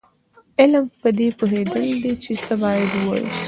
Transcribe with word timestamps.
علم 0.59 0.85
پدې 1.01 1.27
پوهېدل 1.37 1.85
دي 2.03 2.13
چې 2.23 2.31
څه 2.45 2.53
باید 2.61 2.89
ووایو. 2.93 3.29